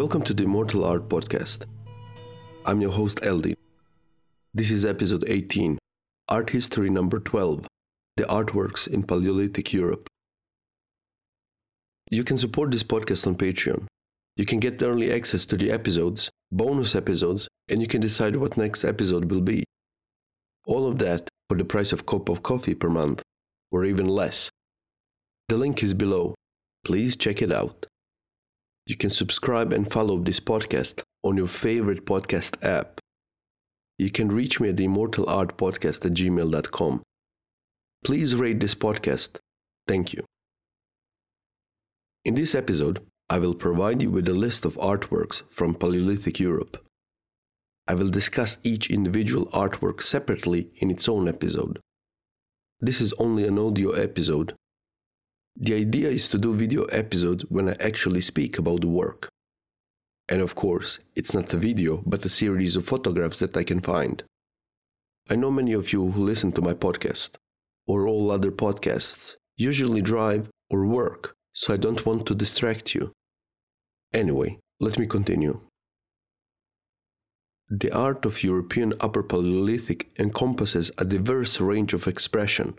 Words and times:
Welcome 0.00 0.22
to 0.22 0.32
the 0.32 0.44
Immortal 0.44 0.82
Art 0.82 1.10
Podcast. 1.10 1.66
I'm 2.64 2.80
your 2.80 2.90
host, 2.90 3.18
Eldin. 3.20 3.54
This 4.54 4.70
is 4.70 4.86
episode 4.86 5.26
18, 5.28 5.78
Art 6.26 6.48
History 6.48 6.88
number 6.88 7.20
12 7.20 7.66
The 8.16 8.22
Artworks 8.22 8.88
in 8.88 9.02
Paleolithic 9.02 9.74
Europe. 9.74 10.06
You 12.10 12.24
can 12.24 12.38
support 12.38 12.70
this 12.70 12.82
podcast 12.82 13.26
on 13.26 13.34
Patreon. 13.34 13.84
You 14.36 14.46
can 14.46 14.58
get 14.58 14.82
early 14.82 15.12
access 15.12 15.44
to 15.44 15.58
the 15.58 15.70
episodes, 15.70 16.30
bonus 16.50 16.94
episodes, 16.94 17.46
and 17.68 17.82
you 17.82 17.86
can 17.86 18.00
decide 18.00 18.36
what 18.36 18.56
next 18.56 18.84
episode 18.84 19.30
will 19.30 19.42
be. 19.42 19.64
All 20.66 20.86
of 20.86 20.98
that 21.00 21.28
for 21.50 21.58
the 21.58 21.64
price 21.66 21.92
of 21.92 22.00
a 22.00 22.04
cup 22.04 22.30
of 22.30 22.42
coffee 22.42 22.74
per 22.74 22.88
month, 22.88 23.20
or 23.70 23.84
even 23.84 24.08
less. 24.08 24.48
The 25.50 25.58
link 25.58 25.82
is 25.82 25.92
below. 25.92 26.34
Please 26.86 27.16
check 27.16 27.42
it 27.42 27.52
out. 27.52 27.84
You 28.90 28.96
can 28.96 29.10
subscribe 29.10 29.72
and 29.72 29.88
follow 29.88 30.18
this 30.18 30.40
podcast 30.40 31.02
on 31.22 31.36
your 31.36 31.46
favorite 31.46 32.04
podcast 32.04 32.56
app. 32.60 32.98
You 34.00 34.10
can 34.10 34.32
reach 34.32 34.58
me 34.58 34.70
at 34.70 34.78
the 34.78 34.88
immortalartpodcast 34.88 36.04
at 36.06 36.14
gmail.com. 36.14 37.00
Please 38.04 38.34
rate 38.34 38.58
this 38.58 38.74
podcast. 38.74 39.36
Thank 39.86 40.12
you. 40.12 40.24
In 42.24 42.34
this 42.34 42.52
episode, 42.56 43.00
I 43.28 43.38
will 43.38 43.54
provide 43.54 44.02
you 44.02 44.10
with 44.10 44.28
a 44.28 44.32
list 44.32 44.64
of 44.64 44.74
artworks 44.78 45.42
from 45.48 45.76
Paleolithic 45.76 46.40
Europe. 46.40 46.84
I 47.86 47.94
will 47.94 48.10
discuss 48.10 48.56
each 48.64 48.90
individual 48.90 49.46
artwork 49.52 50.02
separately 50.02 50.72
in 50.78 50.90
its 50.90 51.08
own 51.08 51.28
episode. 51.28 51.78
This 52.80 53.00
is 53.00 53.12
only 53.20 53.46
an 53.46 53.56
audio 53.56 53.92
episode, 53.92 54.56
the 55.56 55.74
idea 55.74 56.08
is 56.08 56.28
to 56.28 56.38
do 56.38 56.54
video 56.54 56.84
episodes 56.84 57.44
when 57.48 57.68
I 57.68 57.76
actually 57.80 58.20
speak 58.20 58.58
about 58.58 58.80
the 58.80 58.88
work. 58.88 59.28
And 60.28 60.40
of 60.40 60.54
course, 60.54 60.98
it's 61.16 61.34
not 61.34 61.52
a 61.52 61.56
video, 61.56 62.02
but 62.06 62.24
a 62.24 62.28
series 62.28 62.76
of 62.76 62.86
photographs 62.86 63.40
that 63.40 63.56
I 63.56 63.64
can 63.64 63.80
find. 63.80 64.22
I 65.28 65.36
know 65.36 65.50
many 65.50 65.72
of 65.72 65.92
you 65.92 66.10
who 66.10 66.22
listen 66.22 66.52
to 66.52 66.62
my 66.62 66.74
podcast, 66.74 67.30
or 67.86 68.06
all 68.06 68.30
other 68.30 68.52
podcasts, 68.52 69.36
usually 69.56 70.00
drive 70.00 70.48
or 70.70 70.86
work, 70.86 71.34
so 71.52 71.74
I 71.74 71.76
don't 71.76 72.06
want 72.06 72.26
to 72.26 72.34
distract 72.34 72.94
you. 72.94 73.12
Anyway, 74.14 74.58
let 74.80 74.98
me 74.98 75.06
continue. 75.06 75.60
The 77.68 77.92
art 77.92 78.24
of 78.24 78.42
European 78.42 78.94
Upper 79.00 79.22
Paleolithic 79.22 80.10
encompasses 80.18 80.90
a 80.98 81.04
diverse 81.04 81.60
range 81.60 81.92
of 81.92 82.08
expression, 82.08 82.76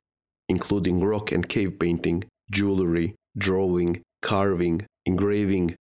including 0.50 1.02
rock 1.02 1.32
and 1.32 1.48
cave 1.48 1.80
painting, 1.80 2.26
jewelry, 2.52 3.16
drawing, 3.38 4.02
carving, 4.22 4.86
engraving, 5.06 5.76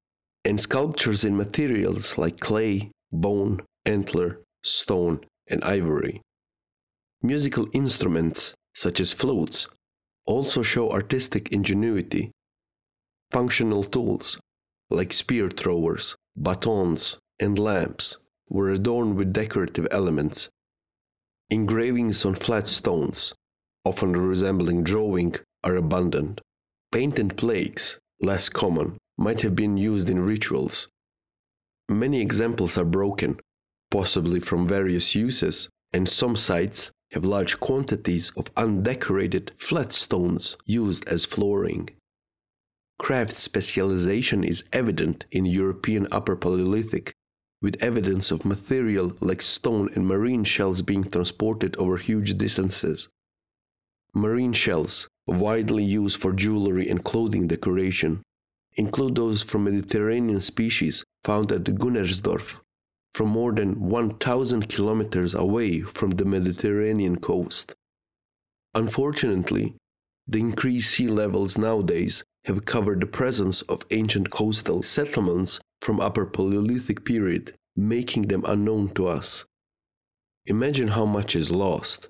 and 0.45 0.61
sculptures 0.61 1.25
in 1.25 1.37
materials 1.37 2.17
like 2.17 2.41
clay, 2.41 2.91
bone, 3.13 3.61
antler, 3.85 4.41
stone, 4.65 5.21
and 5.49 5.63
ivory. 5.65 6.23
Musical 7.23 7.69
instruments, 7.73 8.55
such 8.75 9.01
as 9.01 9.13
flutes, 9.13 9.67
also 10.27 10.63
show 10.63 10.91
artistic 10.91 11.51
ingenuity. 11.53 12.31
Functional 13.31 13.85
tools, 13.85 14.39
like 14.89 15.13
spear 15.13 15.51
throwers, 15.51 16.17
batons, 16.37 17.19
and 17.39 17.59
lamps, 17.59 18.17
were 18.49 18.71
adorned 18.71 19.17
with 19.17 19.33
decorative 19.33 19.87
elements. 19.91 20.49
Engravings 21.51 22.25
on 22.25 22.35
flat 22.35 22.69
stones, 22.69 23.35
often 23.85 24.13
resembling 24.13 24.83
drawing, 24.83 25.35
are 25.63 25.77
abundant. 25.77 26.41
Painted 26.93 27.37
plaques, 27.37 27.99
less 28.21 28.49
common, 28.49 28.99
might 29.17 29.43
have 29.43 29.55
been 29.55 29.77
used 29.77 30.11
in 30.11 30.19
rituals. 30.19 30.89
Many 31.89 32.21
examples 32.21 32.77
are 32.77 32.85
broken, 32.85 33.39
possibly 33.91 34.41
from 34.41 34.67
various 34.67 35.15
uses, 35.15 35.69
and 35.93 36.09
some 36.09 36.35
sites 36.35 36.91
have 37.13 37.25
large 37.25 37.61
quantities 37.61 38.33
of 38.37 38.51
undecorated 38.57 39.53
flat 39.57 39.93
stones 39.93 40.57
used 40.65 41.07
as 41.07 41.25
flooring. 41.25 41.91
Craft 42.99 43.37
specialization 43.39 44.43
is 44.43 44.65
evident 44.73 45.27
in 45.31 45.47
European 45.47 46.09
Upper 46.11 46.35
Paleolithic, 46.35 47.13
with 47.63 47.77
evidence 47.81 48.33
of 48.33 48.45
material 48.45 49.17
like 49.21 49.43
stone 49.43 49.91
and 49.95 50.07
marine 50.07 50.45
shells 50.45 50.83
being 50.83 51.05
transported 51.05 51.77
over 51.77 51.97
huge 51.99 52.37
distances. 52.37 53.09
Marine 54.13 54.53
shells, 54.53 55.09
widely 55.31 55.85
used 55.85 56.19
for 56.19 56.33
jewelry 56.33 56.89
and 56.89 57.05
clothing 57.05 57.47
decoration, 57.47 58.23
include 58.75 59.15
those 59.15 59.43
from 59.43 59.65
Mediterranean 59.65 60.41
species 60.41 61.05
found 61.25 61.53
at 61.53 61.65
Gönnersdorf, 61.65 62.61
from 63.15 63.29
more 63.29 63.53
than 63.53 63.89
1,000 63.89 64.69
kilometers 64.69 65.35
away 65.35 65.81
from 65.81 66.11
the 66.13 66.25
Mediterranean 66.25 67.17
coast. 67.17 67.75
Unfortunately, 68.75 69.75
the 70.27 70.39
increased 70.39 70.93
sea 70.93 71.09
levels 71.09 71.59
nowadays 71.59 72.23
have 72.45 72.65
covered 72.65 73.01
the 73.01 73.07
presence 73.07 73.63
of 73.63 73.85
ancient 73.91 74.31
coastal 74.31 74.83
settlements 74.83 75.61
from 75.83 76.01
Upper 76.01 76.25
Paleolithic 76.25 77.05
period, 77.05 77.55
making 77.77 78.29
them 78.29 78.45
unknown 78.47 78.91
to 78.95 79.09
us. 79.09 79.45
Imagine 80.47 80.89
how 80.89 81.05
much 81.05 81.37
is 81.37 81.51
lost. 81.51 82.09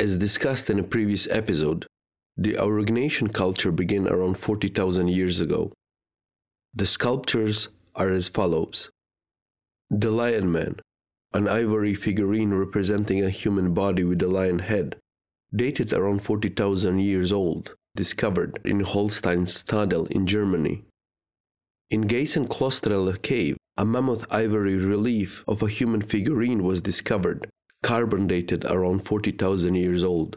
As 0.00 0.16
discussed 0.16 0.70
in 0.70 0.78
a 0.78 0.84
previous 0.84 1.26
episode, 1.28 1.84
the 2.36 2.54
Aurignacian 2.54 3.32
culture 3.32 3.72
began 3.72 4.06
around 4.06 4.38
40,000 4.38 5.08
years 5.08 5.40
ago. 5.40 5.72
The 6.72 6.86
sculptures 6.86 7.68
are 7.96 8.12
as 8.12 8.28
follows 8.28 8.90
The 9.90 10.12
Lion 10.12 10.52
Man, 10.52 10.76
an 11.34 11.48
ivory 11.48 11.96
figurine 11.96 12.54
representing 12.54 13.24
a 13.24 13.30
human 13.30 13.74
body 13.74 14.04
with 14.04 14.22
a 14.22 14.28
lion 14.28 14.60
head, 14.60 14.94
dated 15.52 15.92
around 15.92 16.22
40,000 16.22 17.00
years 17.00 17.32
old, 17.32 17.74
discovered 17.96 18.60
in 18.64 18.82
Hohlenstein-Stadel 18.82 20.06
in 20.12 20.28
Germany. 20.28 20.84
In 21.90 22.04
Geissenklösterle 22.04 23.20
cave, 23.22 23.56
a 23.76 23.84
mammoth 23.84 24.26
ivory 24.30 24.76
relief 24.76 25.42
of 25.48 25.60
a 25.60 25.68
human 25.68 26.02
figurine 26.02 26.62
was 26.62 26.80
discovered, 26.80 27.50
carbon 27.82 28.26
dated 28.26 28.64
around 28.64 29.06
40,000 29.06 29.74
years 29.74 30.02
old. 30.02 30.36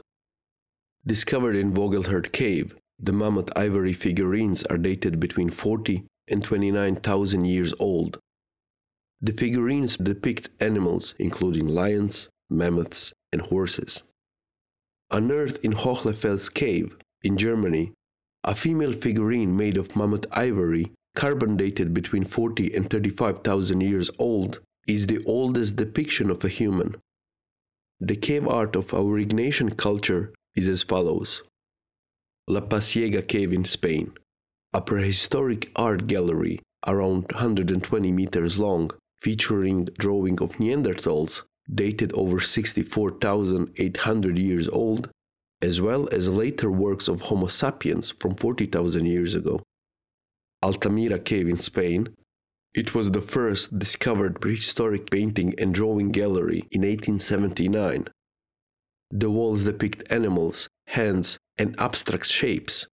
Discovered 1.05 1.55
in 1.55 1.73
Vogelherd 1.73 2.31
Cave, 2.31 2.75
the 2.99 3.11
mammoth 3.11 3.49
ivory 3.55 3.93
figurines 3.93 4.63
are 4.65 4.77
dated 4.77 5.19
between 5.19 5.49
40 5.49 6.05
and 6.27 6.43
29,000 6.43 7.45
years 7.45 7.73
old. 7.79 8.19
The 9.19 9.33
figurines 9.33 9.97
depict 9.97 10.49
animals 10.59 11.15
including 11.17 11.67
lions, 11.67 12.29
mammoths, 12.49 13.13
and 13.31 13.41
horses. 13.41 14.03
Unearthed 15.09 15.57
in 15.63 15.73
Hohle 15.73 16.15
Fels 16.15 16.49
Cave 16.49 16.95
in 17.23 17.37
Germany, 17.37 17.93
a 18.43 18.55
female 18.55 18.93
figurine 18.93 19.55
made 19.55 19.77
of 19.77 19.95
mammoth 19.95 20.25
ivory, 20.31 20.91
carbon 21.15 21.57
dated 21.57 21.93
between 21.93 22.23
40 22.23 22.73
and 22.75 22.89
35,000 22.89 23.81
years 23.81 24.09
old, 24.17 24.59
is 24.87 25.07
the 25.07 25.23
oldest 25.25 25.75
depiction 25.75 26.29
of 26.29 26.43
a 26.43 26.49
human. 26.49 26.95
The 28.03 28.15
cave 28.15 28.47
art 28.47 28.75
of 28.75 28.87
Aurignacian 28.87 29.77
culture 29.77 30.33
is 30.55 30.67
as 30.67 30.81
follows 30.81 31.43
La 32.47 32.61
Pasiega 32.61 33.21
Cave 33.21 33.53
in 33.53 33.63
Spain, 33.63 34.13
a 34.73 34.81
prehistoric 34.81 35.69
art 35.75 36.07
gallery 36.07 36.59
around 36.87 37.31
120 37.31 38.11
meters 38.11 38.57
long, 38.57 38.89
featuring 39.21 39.87
drawing 39.99 40.41
of 40.41 40.53
Neanderthals 40.53 41.43
dated 41.71 42.11
over 42.13 42.39
64,800 42.39 44.37
years 44.39 44.67
old, 44.69 45.11
as 45.61 45.79
well 45.79 46.09
as 46.11 46.27
later 46.27 46.71
works 46.71 47.07
of 47.07 47.21
Homo 47.21 47.45
sapiens 47.45 48.09
from 48.09 48.33
40,000 48.33 49.05
years 49.05 49.35
ago. 49.35 49.61
Altamira 50.63 51.19
Cave 51.19 51.47
in 51.47 51.57
Spain, 51.57 52.15
it 52.73 52.95
was 52.95 53.11
the 53.11 53.21
first 53.21 53.77
discovered 53.77 54.39
prehistoric 54.39 55.11
painting 55.11 55.53
and 55.59 55.73
drawing 55.73 56.09
gallery 56.11 56.59
in 56.71 56.81
1879. 56.81 58.07
The 59.09 59.29
walls 59.29 59.63
depict 59.63 60.09
animals, 60.09 60.69
hands, 60.87 61.37
and 61.57 61.77
abstract 61.77 62.27
shapes. 62.27 62.87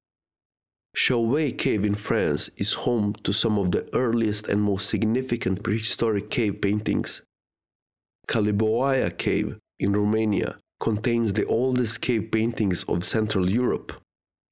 Chauvet 0.96 1.58
Cave 1.58 1.84
in 1.84 1.94
France 1.94 2.50
is 2.56 2.72
home 2.72 3.14
to 3.22 3.32
some 3.32 3.56
of 3.56 3.70
the 3.70 3.88
earliest 3.94 4.48
and 4.48 4.60
most 4.60 4.88
significant 4.88 5.62
prehistoric 5.62 6.28
cave 6.28 6.60
paintings. 6.60 7.22
Coliboaia 8.26 9.16
Cave 9.16 9.58
in 9.78 9.92
Romania 9.92 10.58
contains 10.80 11.32
the 11.32 11.46
oldest 11.46 12.00
cave 12.00 12.32
paintings 12.32 12.82
of 12.84 13.04
Central 13.04 13.48
Europe, 13.48 13.92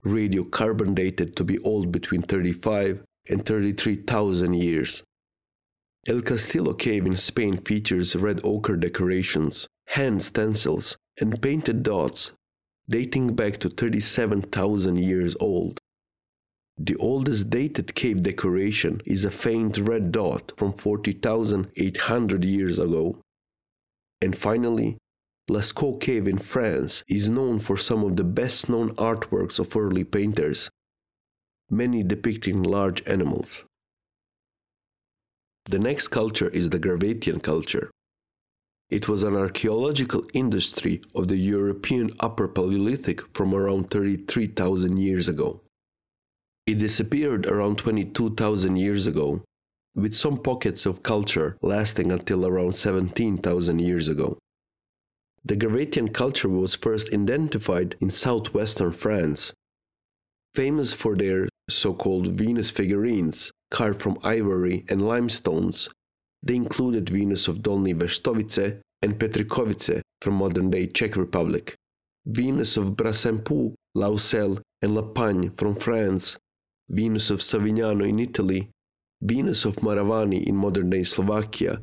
radiocarbon 0.04 0.94
dated 0.94 1.34
to 1.34 1.42
be 1.42 1.58
old 1.58 1.90
between 1.90 2.22
35 2.22 3.02
and 3.28 3.44
33,000 3.44 4.54
years. 4.54 5.02
El 6.08 6.22
Castillo 6.22 6.72
cave 6.72 7.04
in 7.04 7.16
Spain 7.16 7.58
features 7.58 8.14
red 8.14 8.40
ochre 8.44 8.76
decorations, 8.76 9.66
hand 9.88 10.22
stencils, 10.22 10.96
and 11.20 11.42
painted 11.42 11.82
dots 11.82 12.30
dating 12.88 13.34
back 13.34 13.58
to 13.58 13.68
37,000 13.68 14.98
years 14.98 15.34
old. 15.40 15.80
The 16.78 16.94
oldest 16.96 17.50
dated 17.50 17.96
cave 17.96 18.22
decoration 18.22 19.00
is 19.04 19.24
a 19.24 19.32
faint 19.32 19.78
red 19.78 20.12
dot 20.12 20.52
from 20.56 20.74
40,800 20.74 22.44
years 22.44 22.78
ago. 22.78 23.18
And 24.20 24.38
finally, 24.38 24.98
Lascaux 25.48 25.98
Cave 26.00 26.28
in 26.28 26.38
France 26.38 27.02
is 27.08 27.28
known 27.28 27.58
for 27.58 27.76
some 27.76 28.04
of 28.04 28.14
the 28.14 28.24
best 28.24 28.68
known 28.68 28.94
artworks 28.94 29.58
of 29.58 29.76
early 29.76 30.04
painters, 30.04 30.70
many 31.68 32.04
depicting 32.04 32.62
large 32.62 33.02
animals. 33.08 33.64
The 35.68 35.80
next 35.80 36.08
culture 36.08 36.48
is 36.50 36.70
the 36.70 36.78
Gravettian 36.78 37.42
culture. 37.42 37.90
It 38.88 39.08
was 39.08 39.24
an 39.24 39.34
archaeological 39.34 40.24
industry 40.32 41.02
of 41.12 41.26
the 41.26 41.36
European 41.36 42.12
Upper 42.20 42.46
Paleolithic 42.46 43.20
from 43.34 43.52
around 43.52 43.90
33,000 43.90 44.96
years 44.96 45.28
ago. 45.28 45.60
It 46.68 46.78
disappeared 46.78 47.46
around 47.46 47.78
22,000 47.78 48.76
years 48.76 49.08
ago, 49.08 49.42
with 49.96 50.14
some 50.14 50.36
pockets 50.36 50.86
of 50.86 51.02
culture 51.02 51.56
lasting 51.62 52.12
until 52.12 52.46
around 52.46 52.76
17,000 52.76 53.80
years 53.80 54.06
ago. 54.06 54.38
The 55.44 55.56
Gravettian 55.56 56.14
culture 56.14 56.48
was 56.48 56.76
first 56.76 57.12
identified 57.12 57.96
in 58.00 58.10
southwestern 58.10 58.92
France. 58.92 59.52
Famous 60.54 60.92
for 60.92 61.16
their 61.16 61.48
so 61.68 61.92
called 61.92 62.28
Venus 62.28 62.70
figurines 62.70 63.50
carved 63.70 64.00
from 64.02 64.18
ivory 64.22 64.84
and 64.88 65.02
limestones, 65.02 65.88
they 66.42 66.54
included 66.54 67.10
Venus 67.10 67.48
of 67.48 67.58
Dolní 67.58 67.94
Věstonice 67.94 68.80
and 69.02 69.18
Petřkovice 69.18 70.00
from 70.22 70.34
modern 70.34 70.70
day 70.70 70.86
Czech 70.86 71.16
Republic, 71.16 71.74
Venus 72.26 72.76
of 72.76 72.96
Brassempouy, 72.96 73.74
Laussel, 73.94 74.60
and 74.82 74.94
La 74.94 75.02
Pagne 75.02 75.50
from 75.56 75.74
France, 75.76 76.36
Venus 76.88 77.30
of 77.30 77.40
Savignano 77.40 78.08
in 78.08 78.18
Italy, 78.18 78.70
Venus 79.22 79.64
of 79.64 79.76
Moravany 79.76 80.46
in 80.46 80.54
modern 80.54 80.90
day 80.90 81.02
Slovakia, 81.02 81.80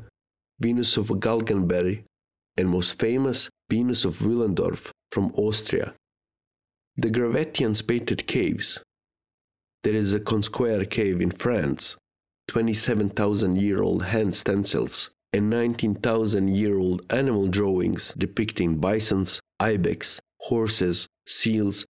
Venus 0.60 0.98
of 0.98 1.08
Galgenberg, 1.08 2.04
and 2.58 2.70
most 2.70 3.00
famous, 3.00 3.50
Venus 3.70 4.06
of 4.06 4.20
Willendorf 4.20 4.92
from 5.12 5.34
Austria. 5.36 5.94
The 6.96 7.10
Gravettians 7.10 7.86
painted 7.86 8.28
caves. 8.28 8.80
There 9.84 9.96
is 9.96 10.14
a 10.14 10.20
Cosquer 10.20 10.86
cave 10.86 11.22
in 11.22 11.32
France, 11.32 11.98
27,000 12.48 13.58
year 13.58 13.82
old 13.82 14.04
hand 14.04 14.36
stencils, 14.36 15.10
and 15.34 15.50
19,000 15.50 16.48
year 16.48 16.78
old 16.78 17.02
animal 17.10 17.48
drawings 17.48 18.14
depicting 18.18 18.78
bisons, 18.78 19.40
ibex, 19.60 20.20
horses, 20.40 21.08
seals, 21.26 21.86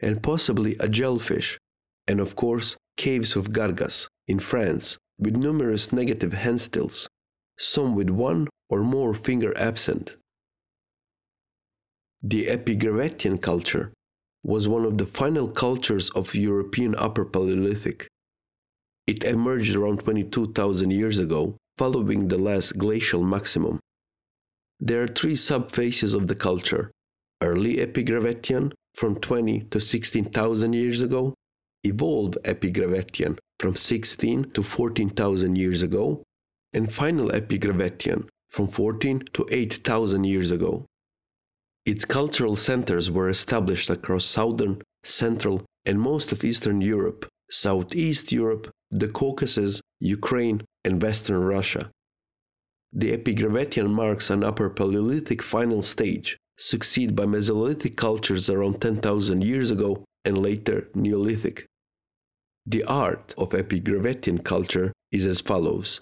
and 0.00 0.22
possibly 0.22 0.76
a 0.80 0.88
jellyfish 0.88 1.58
and 2.06 2.20
of 2.20 2.36
course, 2.36 2.76
caves 2.96 3.36
of 3.36 3.52
Gargas 3.52 4.08
in 4.28 4.38
France, 4.38 4.96
with 5.18 5.36
numerous 5.36 5.92
negative 5.92 6.32
hand 6.32 6.60
stills, 6.60 7.08
some 7.58 7.94
with 7.94 8.10
one 8.10 8.48
or 8.68 8.82
more 8.82 9.14
finger 9.14 9.56
absent. 9.56 10.16
The 12.22 12.46
Epigravettian 12.46 13.40
culture 13.40 13.92
was 14.46 14.68
one 14.68 14.84
of 14.84 14.96
the 14.96 15.06
final 15.06 15.48
cultures 15.48 16.08
of 16.10 16.32
European 16.34 16.94
Upper 16.94 17.24
Paleolithic. 17.24 18.06
It 19.08 19.24
emerged 19.24 19.74
around 19.74 19.98
22,000 20.04 20.92
years 20.92 21.18
ago, 21.18 21.56
following 21.76 22.28
the 22.28 22.38
last 22.38 22.78
glacial 22.78 23.24
maximum. 23.24 23.80
There 24.78 25.02
are 25.02 25.08
three 25.08 25.34
subphases 25.34 26.14
of 26.14 26.28
the 26.28 26.36
culture 26.36 26.92
early 27.42 27.76
Epigravettian 27.76 28.72
from 28.94 29.16
20 29.20 29.60
to 29.70 29.80
16,000 29.80 30.72
years 30.72 31.02
ago, 31.02 31.34
evolved 31.84 32.38
Epigravettian 32.44 33.38
from 33.58 33.74
16 33.74 34.52
to 34.52 34.62
14,000 34.62 35.56
years 35.56 35.82
ago, 35.82 36.22
and 36.72 36.92
final 36.92 37.28
Epigravettian 37.28 38.28
from 38.48 38.68
14 38.68 39.24
to 39.34 39.46
8,000 39.50 40.24
years 40.24 40.50
ago. 40.50 40.86
Its 41.86 42.04
cultural 42.04 42.56
centers 42.56 43.12
were 43.12 43.28
established 43.28 43.88
across 43.88 44.24
southern, 44.24 44.82
central, 45.04 45.64
and 45.84 46.00
most 46.00 46.32
of 46.32 46.42
Eastern 46.42 46.80
Europe, 46.80 47.28
Southeast 47.48 48.32
Europe, 48.32 48.68
the 48.90 49.06
Caucasus, 49.06 49.80
Ukraine, 50.00 50.62
and 50.84 51.00
Western 51.00 51.38
Russia. 51.38 51.90
The 52.92 53.16
Epigravettian 53.16 53.88
marks 53.88 54.30
an 54.30 54.42
Upper 54.42 54.68
Paleolithic 54.68 55.42
final 55.42 55.80
stage, 55.80 56.36
succeeded 56.58 57.14
by 57.14 57.24
Mesolithic 57.24 57.96
cultures 57.96 58.50
around 58.50 58.80
10,000 58.80 59.44
years 59.44 59.70
ago 59.70 60.04
and 60.24 60.38
later 60.38 60.88
Neolithic. 60.94 61.66
The 62.66 62.82
art 62.82 63.32
of 63.38 63.50
Epigravettian 63.50 64.42
culture 64.44 64.92
is 65.12 65.24
as 65.24 65.40
follows 65.40 66.00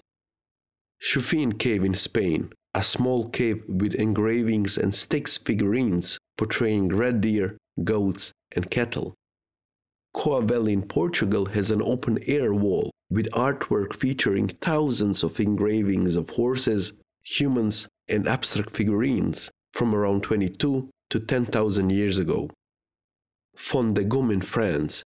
Chufin 0.99 1.59
Cave 1.59 1.83
in 1.83 1.93
Spain, 1.93 2.51
a 2.75 2.83
small 2.83 3.29
cave 3.29 3.63
with 3.69 3.93
engravings 3.95 4.77
and 4.77 4.93
Styx 4.93 5.37
figurines 5.37 6.19
portraying 6.37 6.89
red 6.89 7.21
deer, 7.21 7.57
goats, 7.85 8.33
and 8.53 8.69
cattle. 8.69 9.13
Coa 10.13 10.41
Valley 10.41 10.73
in 10.73 10.81
Portugal 10.81 11.45
has 11.45 11.71
an 11.71 11.81
open 11.81 12.19
air 12.27 12.53
wall 12.53 12.91
with 13.09 13.31
artwork 13.31 13.95
featuring 13.95 14.49
thousands 14.49 15.23
of 15.23 15.39
engravings 15.39 16.17
of 16.17 16.29
horses, 16.31 16.91
humans, 17.23 17.87
and 18.09 18.27
abstract 18.27 18.75
figurines 18.75 19.49
from 19.73 19.95
around 19.95 20.23
22 20.23 20.89
to 21.11 21.19
10,000 21.19 21.89
years 21.89 22.19
ago. 22.19 22.49
Font 23.55 23.93
de 23.93 24.03
Gaume 24.03 24.31
in 24.31 24.41
France 24.41 25.01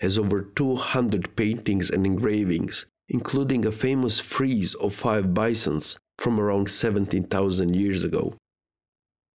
has 0.00 0.18
over 0.18 0.42
200 0.42 1.36
paintings 1.36 1.88
and 1.88 2.04
engravings, 2.04 2.86
including 3.08 3.64
a 3.64 3.70
famous 3.70 4.18
frieze 4.18 4.74
of 4.74 4.92
five 4.92 5.32
bisons 5.32 5.96
from 6.22 6.38
around 6.38 6.70
17,000 6.70 7.74
years 7.74 8.04
ago. 8.04 8.32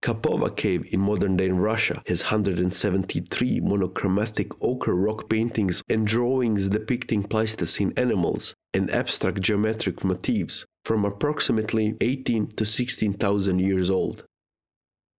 Kapova 0.01 0.55
Cave 0.55 0.87
in 0.93 1.01
modern 1.01 1.35
day 1.35 1.49
Russia 1.49 2.01
has 2.07 2.23
173 2.23 3.59
monochromatic 3.59 4.49
ochre 4.61 4.95
rock 4.95 5.29
paintings 5.29 5.83
and 5.89 6.07
drawings 6.07 6.69
depicting 6.69 7.23
Pleistocene 7.23 7.91
animals 7.97 8.53
and 8.73 8.89
abstract 8.89 9.41
geometric 9.41 10.05
motifs 10.05 10.65
from 10.85 11.03
approximately 11.03 11.97
18 11.99 12.47
to 12.55 12.63
16,000 12.63 13.59
years 13.59 13.89
old. 13.89 14.23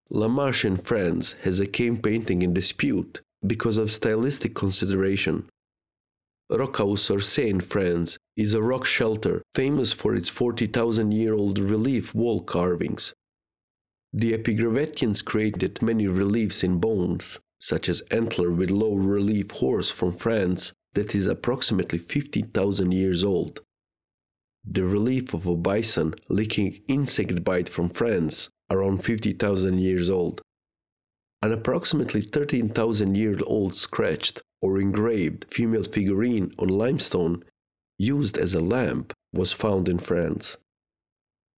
La 0.09 0.27
Marche 0.27 0.65
in 0.65 0.79
France 0.79 1.35
has 1.43 1.61
a 1.61 1.67
cave 1.67 2.01
painting 2.03 2.41
in 2.41 2.55
dispute 2.55 3.21
because 3.47 3.77
of 3.77 3.93
stylistic 3.93 4.55
consideration. 4.55 5.47
Sorciers 6.51 7.39
in 7.39 7.61
France 7.61 8.17
is 8.37 8.55
a 8.55 8.63
rock 8.63 8.87
shelter 8.87 9.43
famous 9.55 9.93
for 9.93 10.15
its 10.15 10.31
40,000 10.31 11.13
year 11.13 11.35
old 11.35 11.59
relief 11.59 12.15
wall 12.15 12.41
carvings. 12.43 13.13
The 14.15 14.33
Epigravettians 14.33 15.23
created 15.23 15.83
many 15.83 16.07
reliefs 16.07 16.65
in 16.65 16.79
bones, 16.79 17.39
such 17.61 17.89
as 17.89 18.01
antler 18.11 18.51
with 18.51 18.71
low 18.71 18.95
relief 18.95 19.51
horse 19.51 19.91
from 19.91 20.17
France 20.17 20.73
that 20.95 21.15
is 21.15 21.27
approximately 21.27 21.99
50,000 21.99 22.93
years 22.93 23.23
old. 23.23 23.61
The 24.65 24.85
relief 24.85 25.35
of 25.35 25.47
a 25.47 25.55
bison 25.55 26.15
licking 26.31 26.81
insect 26.89 27.45
bite 27.45 27.69
from 27.69 27.91
France, 27.91 28.49
around 28.71 29.05
50,000 29.05 29.79
years 29.79 30.09
old. 30.09 30.41
An 31.43 31.53
approximately 31.53 32.23
13,000 32.23 33.15
year 33.15 33.37
old 33.47 33.75
scratched 33.75 34.41
or 34.61 34.81
engraved 34.81 35.47
female 35.53 35.85
figurine 35.85 36.53
on 36.59 36.69
limestone 36.69 37.45
used 37.99 38.39
as 38.39 38.55
a 38.55 38.61
lamp 38.61 39.13
was 39.33 39.53
found 39.53 39.89
in 39.89 39.99
France. 39.99 40.57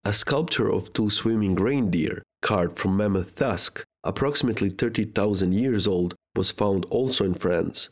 A 0.04 0.12
sculpture 0.12 0.72
of 0.72 0.92
two 0.92 1.10
swimming 1.10 1.54
reindeer 1.54 2.22
carved 2.42 2.78
from 2.78 2.96
mammoth 2.96 3.34
tusk, 3.34 3.84
approximately 4.02 4.70
30,000 4.70 5.52
years 5.52 5.86
old, 5.86 6.14
was 6.34 6.50
found 6.50 6.84
also 6.86 7.24
in 7.24 7.34
France. 7.34 7.90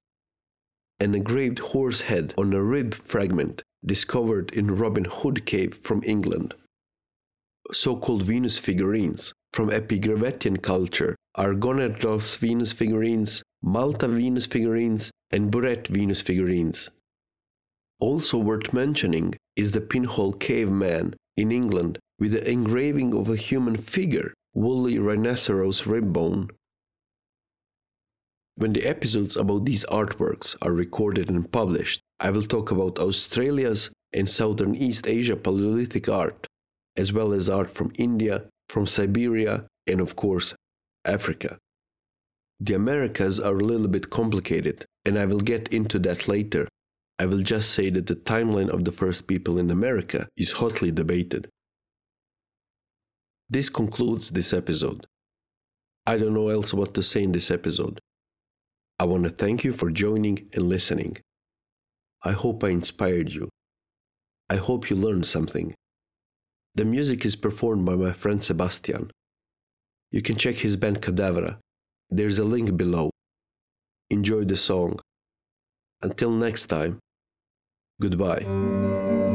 An 1.00 1.14
engraved 1.14 1.58
horse 1.58 2.02
head 2.02 2.34
on 2.38 2.52
a 2.52 2.62
rib 2.62 2.94
fragment 2.94 3.62
discovered 3.84 4.50
in 4.52 4.76
Robin 4.76 5.04
Hood 5.04 5.44
Cave 5.44 5.78
from 5.82 6.02
England. 6.04 6.54
So 7.72 7.96
called 7.96 8.22
Venus 8.22 8.58
figurines 8.58 9.32
from 9.52 9.70
Epigravettian 9.70 10.62
culture 10.62 11.16
are 11.34 11.54
Gönnersdorf's 11.54 12.36
Venus 12.36 12.72
figurines, 12.72 13.42
Malta 13.62 14.08
Venus 14.08 14.46
figurines, 14.46 15.10
and 15.30 15.50
Burette 15.50 15.88
Venus 15.88 16.22
figurines. 16.22 16.90
Also 18.00 18.38
worth 18.38 18.72
mentioning 18.72 19.34
is 19.56 19.72
the 19.72 19.80
Pinhole 19.80 20.32
Cave 20.32 20.70
Man 20.70 21.14
in 21.36 21.50
England 21.50 21.98
with 22.18 22.32
the 22.32 22.48
engraving 22.48 23.14
of 23.14 23.28
a 23.28 23.36
human 23.36 23.76
figure, 23.76 24.32
woolly 24.54 24.98
rhinoceros 24.98 25.86
rib 25.86 26.12
bone. 26.12 26.48
When 28.56 28.72
the 28.72 28.86
episodes 28.86 29.36
about 29.36 29.64
these 29.64 29.84
artworks 29.86 30.56
are 30.60 30.72
recorded 30.72 31.28
and 31.28 31.50
published, 31.50 32.00
I 32.18 32.30
will 32.30 32.42
talk 32.42 32.72
about 32.72 32.98
Australia's 32.98 33.90
and 34.12 34.28
Southern 34.28 34.74
East 34.74 35.06
Asia 35.06 35.36
Paleolithic 35.36 36.08
art, 36.08 36.46
as 36.96 37.12
well 37.12 37.32
as 37.32 37.48
art 37.48 37.70
from 37.70 37.92
India, 37.98 38.48
from 38.68 38.86
Siberia, 38.86 39.66
and 39.86 40.00
of 40.00 40.16
course, 40.16 40.54
Africa. 41.04 41.58
The 42.60 42.74
Americas 42.74 43.38
are 43.38 43.56
a 43.56 43.64
little 43.64 43.88
bit 43.88 44.10
complicated, 44.10 44.84
and 45.04 45.18
I 45.18 45.26
will 45.26 45.40
get 45.40 45.68
into 45.68 45.98
that 46.00 46.28
later. 46.28 46.68
I 47.18 47.26
will 47.26 47.42
just 47.42 47.70
say 47.70 47.90
that 47.90 48.06
the 48.06 48.16
timeline 48.16 48.68
of 48.68 48.84
the 48.84 48.92
first 48.92 49.26
people 49.26 49.58
in 49.58 49.70
America 49.70 50.28
is 50.36 50.52
hotly 50.52 50.90
debated. 50.90 51.48
This 53.50 53.68
concludes 53.68 54.30
this 54.30 54.52
episode. 54.52 55.06
I 56.06 56.16
don't 56.16 56.34
know 56.34 56.48
else 56.48 56.74
what 56.74 56.94
to 56.94 57.02
say 57.02 57.22
in 57.22 57.32
this 57.32 57.50
episode. 57.50 57.98
I 58.98 59.04
want 59.04 59.24
to 59.24 59.30
thank 59.30 59.64
you 59.64 59.72
for 59.72 59.90
joining 59.90 60.48
and 60.52 60.64
listening. 60.64 61.16
I 62.24 62.32
hope 62.32 62.64
I 62.64 62.70
inspired 62.70 63.30
you. 63.30 63.48
I 64.50 64.56
hope 64.56 64.90
you 64.90 64.96
learned 64.96 65.26
something. 65.26 65.74
The 66.74 66.84
music 66.84 67.24
is 67.24 67.36
performed 67.36 67.84
by 67.84 67.96
my 67.96 68.12
friend 68.12 68.42
Sebastian. 68.42 69.10
You 70.10 70.22
can 70.22 70.36
check 70.36 70.56
his 70.56 70.76
band 70.76 71.02
Khadavra. 71.02 71.58
There's 72.10 72.38
a 72.38 72.44
link 72.44 72.76
below. 72.76 73.10
Enjoy 74.10 74.44
the 74.44 74.56
song. 74.56 75.00
Until 76.00 76.30
next 76.30 76.66
time, 76.66 76.98
goodbye. 78.00 79.27